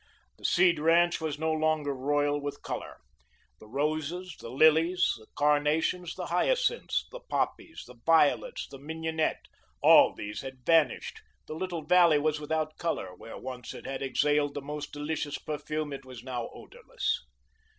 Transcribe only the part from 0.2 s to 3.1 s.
The Seed ranch was no longer royal with colour.